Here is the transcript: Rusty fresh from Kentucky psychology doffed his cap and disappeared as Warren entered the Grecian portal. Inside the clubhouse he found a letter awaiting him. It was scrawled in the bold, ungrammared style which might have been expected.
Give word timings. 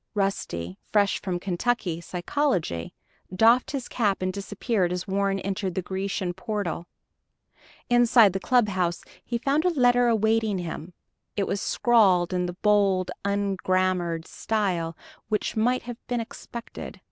Rusty 0.15 0.79
fresh 0.91 1.21
from 1.21 1.39
Kentucky 1.39 2.01
psychology 2.01 2.91
doffed 3.35 3.69
his 3.69 3.87
cap 3.87 4.23
and 4.23 4.33
disappeared 4.33 4.91
as 4.91 5.05
Warren 5.07 5.39
entered 5.41 5.75
the 5.75 5.83
Grecian 5.83 6.33
portal. 6.33 6.87
Inside 7.87 8.33
the 8.33 8.39
clubhouse 8.39 9.03
he 9.23 9.37
found 9.37 9.63
a 9.63 9.69
letter 9.69 10.07
awaiting 10.07 10.57
him. 10.57 10.93
It 11.35 11.45
was 11.45 11.61
scrawled 11.61 12.33
in 12.33 12.47
the 12.47 12.53
bold, 12.63 13.11
ungrammared 13.23 14.25
style 14.27 14.97
which 15.29 15.55
might 15.55 15.83
have 15.83 15.97
been 16.07 16.19
expected. 16.19 16.99